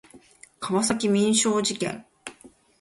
[0.59, 2.05] 川崎民商事件